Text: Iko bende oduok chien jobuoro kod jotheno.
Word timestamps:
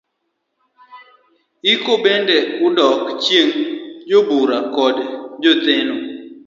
Iko 1.73 1.91
bende 2.03 2.37
oduok 2.65 3.01
chien 3.23 3.49
jobuoro 4.09 4.57
kod 4.75 4.95
jotheno. 5.43 5.95